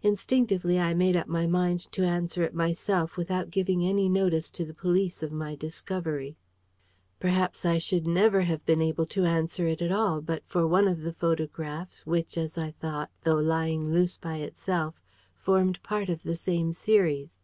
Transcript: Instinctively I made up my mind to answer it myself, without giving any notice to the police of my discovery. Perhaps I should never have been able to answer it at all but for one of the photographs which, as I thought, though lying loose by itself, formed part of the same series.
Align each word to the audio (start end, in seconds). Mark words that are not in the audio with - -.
Instinctively 0.00 0.80
I 0.80 0.94
made 0.94 1.18
up 1.18 1.26
my 1.28 1.46
mind 1.46 1.80
to 1.92 2.02
answer 2.02 2.42
it 2.42 2.54
myself, 2.54 3.18
without 3.18 3.50
giving 3.50 3.84
any 3.86 4.08
notice 4.08 4.50
to 4.52 4.64
the 4.64 4.72
police 4.72 5.22
of 5.22 5.32
my 5.32 5.54
discovery. 5.54 6.34
Perhaps 7.20 7.66
I 7.66 7.76
should 7.76 8.06
never 8.06 8.40
have 8.40 8.64
been 8.64 8.80
able 8.80 9.04
to 9.08 9.26
answer 9.26 9.66
it 9.66 9.82
at 9.82 9.92
all 9.92 10.22
but 10.22 10.42
for 10.46 10.66
one 10.66 10.88
of 10.88 11.02
the 11.02 11.12
photographs 11.12 12.06
which, 12.06 12.38
as 12.38 12.56
I 12.56 12.70
thought, 12.70 13.10
though 13.22 13.36
lying 13.36 13.92
loose 13.92 14.16
by 14.16 14.36
itself, 14.38 14.94
formed 15.34 15.82
part 15.82 16.08
of 16.08 16.22
the 16.22 16.36
same 16.36 16.72
series. 16.72 17.38